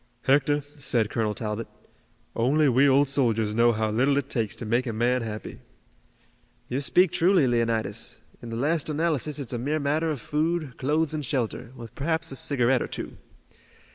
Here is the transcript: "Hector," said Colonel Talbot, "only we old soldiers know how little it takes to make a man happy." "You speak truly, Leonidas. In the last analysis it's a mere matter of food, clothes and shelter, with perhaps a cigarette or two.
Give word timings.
"Hector," 0.23 0.61
said 0.61 1.11
Colonel 1.11 1.35
Talbot, 1.35 1.67
"only 2.35 2.67
we 2.67 2.89
old 2.89 3.07
soldiers 3.07 3.53
know 3.53 3.71
how 3.71 3.91
little 3.91 4.17
it 4.17 4.31
takes 4.31 4.55
to 4.55 4.65
make 4.65 4.87
a 4.87 4.91
man 4.93 5.21
happy." 5.21 5.59
"You 6.69 6.81
speak 6.81 7.11
truly, 7.11 7.45
Leonidas. 7.45 8.19
In 8.41 8.49
the 8.49 8.55
last 8.55 8.89
analysis 8.89 9.37
it's 9.37 9.53
a 9.53 9.59
mere 9.59 9.79
matter 9.79 10.09
of 10.09 10.19
food, 10.19 10.75
clothes 10.79 11.13
and 11.13 11.23
shelter, 11.23 11.71
with 11.75 11.93
perhaps 11.93 12.31
a 12.31 12.35
cigarette 12.35 12.81
or 12.81 12.87
two. 12.87 13.15